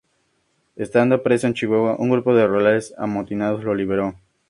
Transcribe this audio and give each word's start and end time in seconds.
Estando 0.75 1.21
preso 1.21 1.45
en 1.45 1.53
Chihuahua, 1.53 1.95
un 1.99 2.09
grupo 2.09 2.33
de 2.33 2.47
rurales 2.47 2.91
amotinados 2.97 3.63
lo 3.63 3.75
liberó. 3.75 4.15